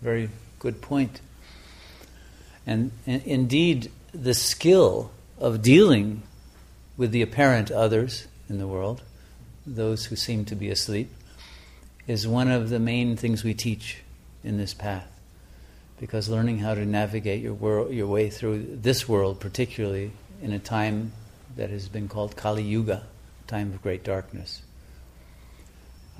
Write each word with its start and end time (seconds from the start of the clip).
Very 0.00 0.30
good 0.58 0.80
point. 0.80 1.20
And, 2.66 2.90
and 3.06 3.22
indeed, 3.24 3.90
the 4.12 4.34
skill 4.34 5.10
of 5.38 5.62
dealing 5.62 6.22
with 6.96 7.12
the 7.12 7.22
apparent 7.22 7.70
others 7.70 8.26
in 8.48 8.58
the 8.58 8.66
world, 8.66 9.02
those 9.66 10.06
who 10.06 10.16
seem 10.16 10.44
to 10.46 10.54
be 10.54 10.70
asleep, 10.70 11.10
is 12.06 12.26
one 12.26 12.50
of 12.50 12.70
the 12.70 12.78
main 12.78 13.16
things 13.16 13.44
we 13.44 13.54
teach 13.54 13.98
in 14.42 14.56
this 14.56 14.74
path. 14.74 15.08
Because 15.98 16.28
learning 16.28 16.58
how 16.58 16.74
to 16.74 16.84
navigate 16.84 17.42
your, 17.42 17.54
world, 17.54 17.92
your 17.92 18.06
way 18.06 18.30
through 18.30 18.76
this 18.76 19.08
world, 19.08 19.40
particularly 19.40 20.12
in 20.42 20.52
a 20.52 20.58
time 20.58 21.12
that 21.56 21.70
has 21.70 21.88
been 21.88 22.08
called 22.08 22.36
Kali 22.36 22.62
Yuga, 22.62 23.04
time 23.46 23.72
of 23.72 23.82
great 23.82 24.04
darkness, 24.04 24.62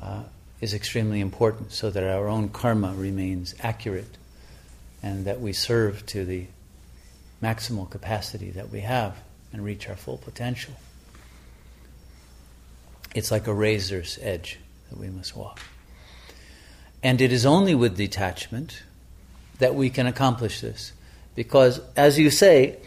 uh, 0.01 0.23
is 0.61 0.73
extremely 0.75 1.21
important 1.21 1.73
so 1.73 1.91
that 1.91 2.03
our 2.03 2.29
own 2.29 2.49
karma 2.49 2.95
remains 2.95 3.55
accurate 3.61 4.17
and 5.03 5.25
that 5.25 5.41
we 5.41 5.53
serve 5.53 6.05
to 6.07 6.25
the 6.25 6.47
maximal 7.43 7.89
capacity 7.89 8.51
that 8.51 8.71
we 8.71 8.81
have 8.81 9.17
and 9.53 9.65
reach 9.65 9.89
our 9.89 9.97
full 9.97 10.19
potential. 10.19 10.75
It's 13.15 13.31
like 13.31 13.47
a 13.47 13.55
razor's 13.55 14.19
edge 14.23 14.59
that 14.91 14.99
we 14.99 15.09
must 15.09 15.37
walk. 15.37 15.61
And 17.03 17.21
it 17.21 17.33
is 17.33 17.47
only 17.47 17.75
with 17.75 17.97
detachment 17.97 18.83
that 19.59 19.75
we 19.75 19.91
can 19.91 20.07
accomplish 20.07 20.61
this. 20.61 20.93
Because, 21.35 21.81
as 21.97 22.19
you 22.19 22.31
say, 22.31 22.79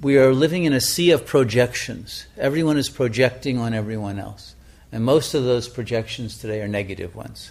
we 0.00 0.18
are 0.18 0.32
living 0.32 0.64
in 0.64 0.72
a 0.72 0.80
sea 0.80 1.10
of 1.10 1.26
projections. 1.26 2.26
Everyone 2.36 2.76
is 2.76 2.88
projecting 2.88 3.58
on 3.58 3.72
everyone 3.72 4.18
else. 4.18 4.54
And 4.96 5.04
most 5.04 5.34
of 5.34 5.44
those 5.44 5.68
projections 5.68 6.38
today 6.38 6.62
are 6.62 6.68
negative 6.68 7.14
ones. 7.14 7.50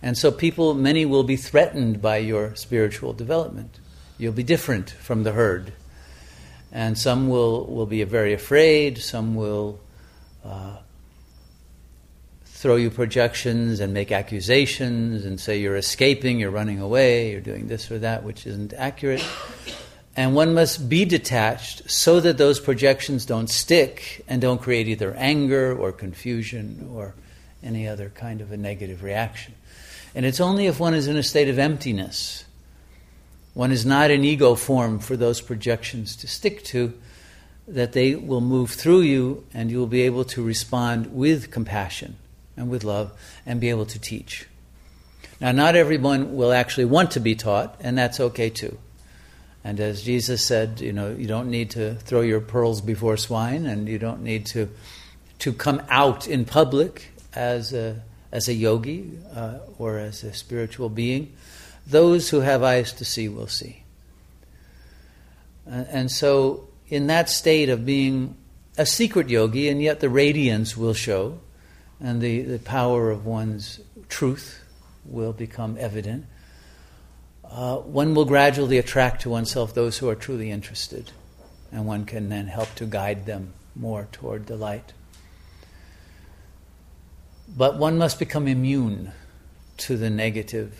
And 0.00 0.16
so, 0.16 0.32
people, 0.32 0.72
many 0.72 1.04
will 1.04 1.22
be 1.22 1.36
threatened 1.36 2.00
by 2.00 2.16
your 2.16 2.54
spiritual 2.54 3.12
development. 3.12 3.78
You'll 4.16 4.32
be 4.32 4.44
different 4.44 4.88
from 4.88 5.24
the 5.24 5.32
herd. 5.32 5.74
And 6.72 6.96
some 6.96 7.28
will, 7.28 7.66
will 7.66 7.84
be 7.84 8.02
very 8.04 8.32
afraid, 8.32 8.96
some 8.96 9.34
will 9.34 9.78
uh, 10.42 10.78
throw 12.46 12.76
you 12.76 12.88
projections 12.88 13.78
and 13.78 13.92
make 13.92 14.10
accusations 14.10 15.26
and 15.26 15.38
say 15.38 15.60
you're 15.60 15.76
escaping, 15.76 16.40
you're 16.40 16.50
running 16.50 16.80
away, 16.80 17.30
you're 17.30 17.42
doing 17.42 17.68
this 17.68 17.90
or 17.90 17.98
that, 17.98 18.24
which 18.24 18.46
isn't 18.46 18.72
accurate. 18.72 19.22
And 20.18 20.34
one 20.34 20.52
must 20.52 20.88
be 20.88 21.04
detached 21.04 21.88
so 21.88 22.18
that 22.18 22.38
those 22.38 22.58
projections 22.58 23.24
don't 23.24 23.48
stick 23.48 24.24
and 24.26 24.42
don't 24.42 24.60
create 24.60 24.88
either 24.88 25.14
anger 25.14 25.72
or 25.72 25.92
confusion 25.92 26.90
or 26.92 27.14
any 27.62 27.86
other 27.86 28.08
kind 28.08 28.40
of 28.40 28.50
a 28.50 28.56
negative 28.56 29.04
reaction. 29.04 29.54
And 30.16 30.26
it's 30.26 30.40
only 30.40 30.66
if 30.66 30.80
one 30.80 30.92
is 30.92 31.06
in 31.06 31.16
a 31.16 31.22
state 31.22 31.48
of 31.48 31.56
emptiness, 31.56 32.44
one 33.54 33.70
is 33.70 33.86
not 33.86 34.10
an 34.10 34.24
ego 34.24 34.56
form 34.56 34.98
for 34.98 35.16
those 35.16 35.40
projections 35.40 36.16
to 36.16 36.26
stick 36.26 36.64
to, 36.64 36.98
that 37.68 37.92
they 37.92 38.16
will 38.16 38.40
move 38.40 38.72
through 38.72 39.02
you 39.02 39.46
and 39.54 39.70
you 39.70 39.78
will 39.78 39.86
be 39.86 40.02
able 40.02 40.24
to 40.24 40.42
respond 40.42 41.14
with 41.14 41.52
compassion 41.52 42.16
and 42.56 42.68
with 42.68 42.82
love 42.82 43.12
and 43.46 43.60
be 43.60 43.70
able 43.70 43.86
to 43.86 44.00
teach. 44.00 44.48
Now, 45.40 45.52
not 45.52 45.76
everyone 45.76 46.34
will 46.34 46.52
actually 46.52 46.86
want 46.86 47.12
to 47.12 47.20
be 47.20 47.36
taught, 47.36 47.76
and 47.78 47.96
that's 47.96 48.18
okay 48.18 48.50
too. 48.50 48.78
And 49.64 49.80
as 49.80 50.02
Jesus 50.02 50.42
said, 50.42 50.80
you 50.80 50.92
know, 50.92 51.10
you 51.10 51.26
don't 51.26 51.50
need 51.50 51.70
to 51.70 51.94
throw 51.96 52.20
your 52.20 52.40
pearls 52.40 52.80
before 52.80 53.16
swine, 53.16 53.66
and 53.66 53.88
you 53.88 53.98
don't 53.98 54.22
need 54.22 54.46
to 54.46 54.68
to 55.40 55.52
come 55.52 55.80
out 55.88 56.26
in 56.26 56.44
public 56.44 57.10
as 57.34 57.72
a 57.72 58.00
as 58.32 58.48
a 58.48 58.54
yogi 58.54 59.18
uh, 59.34 59.58
or 59.78 59.98
as 59.98 60.22
a 60.24 60.32
spiritual 60.32 60.88
being. 60.88 61.32
Those 61.86 62.28
who 62.28 62.40
have 62.40 62.62
eyes 62.62 62.92
to 62.94 63.04
see 63.04 63.28
will 63.28 63.46
see. 63.46 63.82
And 65.66 66.10
so, 66.10 66.68
in 66.88 67.08
that 67.08 67.28
state 67.28 67.68
of 67.68 67.84
being 67.84 68.36
a 68.78 68.86
secret 68.86 69.28
yogi, 69.28 69.68
and 69.68 69.82
yet 69.82 70.00
the 70.00 70.08
radiance 70.08 70.76
will 70.76 70.94
show, 70.94 71.40
and 72.00 72.20
the, 72.22 72.42
the 72.42 72.58
power 72.58 73.10
of 73.10 73.26
one's 73.26 73.80
truth 74.08 74.62
will 75.04 75.32
become 75.32 75.76
evident, 75.78 76.24
uh, 77.50 77.76
one 77.78 78.14
will 78.14 78.24
gradually 78.24 78.78
attract 78.78 79.22
to 79.22 79.30
oneself 79.30 79.74
those 79.74 79.98
who 79.98 80.08
are 80.08 80.14
truly 80.14 80.50
interested, 80.50 81.10
and 81.72 81.86
one 81.86 82.04
can 82.04 82.28
then 82.28 82.46
help 82.46 82.74
to 82.76 82.84
guide 82.84 83.26
them 83.26 83.52
more 83.74 84.08
toward 84.12 84.46
the 84.46 84.56
light. 84.56 84.92
But 87.48 87.78
one 87.78 87.96
must 87.96 88.18
become 88.18 88.46
immune 88.46 89.12
to 89.78 89.96
the 89.96 90.10
negative 90.10 90.78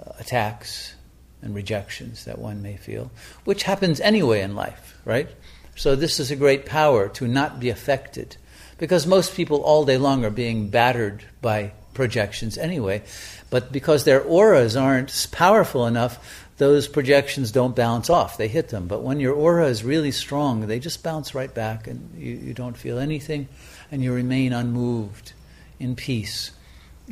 uh, 0.00 0.12
attacks 0.18 0.94
and 1.42 1.54
rejections 1.54 2.24
that 2.24 2.38
one 2.38 2.62
may 2.62 2.76
feel, 2.76 3.10
which 3.44 3.62
happens 3.62 4.00
anyway 4.00 4.40
in 4.40 4.54
life, 4.54 4.98
right? 5.04 5.28
So, 5.76 5.94
this 5.94 6.18
is 6.18 6.30
a 6.30 6.36
great 6.36 6.66
power 6.66 7.08
to 7.10 7.28
not 7.28 7.60
be 7.60 7.68
affected 7.68 8.36
because 8.78 9.06
most 9.06 9.34
people 9.34 9.62
all 9.62 9.84
day 9.84 9.98
long 9.98 10.24
are 10.24 10.30
being 10.30 10.68
battered 10.68 11.24
by 11.40 11.72
projections 11.96 12.56
anyway. 12.56 13.02
But 13.50 13.72
because 13.72 14.04
their 14.04 14.22
auras 14.22 14.76
aren't 14.76 15.28
powerful 15.32 15.86
enough, 15.86 16.44
those 16.58 16.86
projections 16.86 17.50
don't 17.50 17.74
bounce 17.74 18.08
off. 18.08 18.36
They 18.36 18.48
hit 18.48 18.68
them. 18.68 18.86
But 18.86 19.02
when 19.02 19.18
your 19.18 19.34
aura 19.34 19.66
is 19.66 19.82
really 19.82 20.12
strong, 20.12 20.68
they 20.68 20.78
just 20.78 21.02
bounce 21.02 21.34
right 21.34 21.52
back 21.52 21.88
and 21.88 22.16
you, 22.16 22.36
you 22.36 22.54
don't 22.54 22.76
feel 22.76 22.98
anything 22.98 23.48
and 23.90 24.02
you 24.02 24.12
remain 24.12 24.52
unmoved, 24.52 25.32
in 25.78 25.96
peace, 25.96 26.52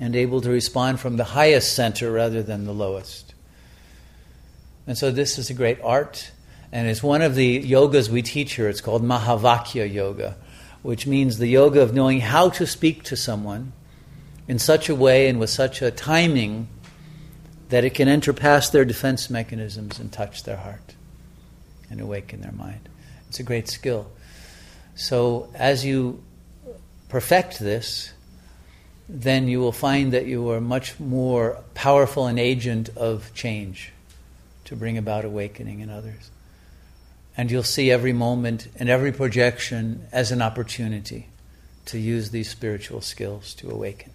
and 0.01 0.15
able 0.15 0.41
to 0.41 0.51
respond 0.51 1.01
from 1.01 1.17
the 1.17 1.25
highest 1.25 1.75
center 1.75 2.13
rather 2.13 2.43
than 2.43 2.65
the 2.65 2.73
lowest. 2.73 3.35
And 4.87 4.97
so 4.97 5.11
this 5.11 5.39
is 5.39 5.51
a 5.51 5.55
great 5.55 5.81
art. 5.83 6.31
And 6.73 6.89
it's 6.89 7.03
one 7.03 7.23
of 7.23 7.35
the 7.35 7.63
yogas 7.63 8.09
we 8.09 8.23
teach 8.23 8.55
here. 8.55 8.69
It's 8.69 8.81
called 8.81 9.03
Mahavakya 9.03 9.93
Yoga 9.93 10.37
which 10.85 11.07
means 11.07 11.39
the 11.39 11.47
yoga 11.47 11.81
of 11.81 11.95
knowing 11.95 12.21
how 12.21 12.51
to 12.51 12.67
speak 12.67 13.03
to 13.03 13.17
someone 13.17 13.73
in 14.47 14.59
such 14.59 14.89
a 14.89 14.95
way 14.95 15.29
and 15.29 15.41
with 15.41 15.51
such 15.51 15.83
a 15.83 15.91
timing 15.91 16.69
that 17.71 17.85
it 17.85 17.91
can 17.91 18.09
enter 18.09 18.33
past 18.33 18.73
their 18.73 18.85
defense 18.85 19.31
mechanisms 19.31 19.99
and 19.99 20.13
touch 20.13 20.45
their 20.45 20.59
heart 20.59 20.95
and 21.91 22.01
awaken 22.01 22.41
their 22.41 22.53
mind. 22.53 22.89
It's 23.29 23.41
a 23.41 23.43
great 23.43 23.69
skill. 23.69 24.11
So, 24.95 25.49
as 25.55 25.85
you 25.85 26.23
perfect 27.09 27.59
this, 27.59 28.13
then 29.09 29.49
you 29.49 29.61
will 29.61 29.73
find 29.73 30.13
that 30.13 30.27
you 30.27 30.51
are 30.51 30.61
much 30.61 30.99
more 31.01 31.63
powerful 31.75 32.27
an 32.27 32.39
agent 32.39 32.91
of 32.97 33.33
change 33.35 33.93
to 34.65 34.77
bring 34.77 34.97
about 34.97 35.25
awakening 35.25 35.81
in 35.81 35.91
others. 35.91 36.31
And 37.37 37.51
you'll 37.51 37.65
see 37.65 37.91
every 37.91 38.13
moment 38.13 38.69
and 38.77 38.89
every 38.89 39.13
projection 39.13 40.07
as 40.13 40.31
an 40.31 40.41
opportunity 40.41 41.29
to 41.87 41.99
use 41.99 42.31
these 42.31 42.49
spiritual 42.49 43.01
skills 43.01 43.53
to 43.55 43.71
awaken. 43.71 44.13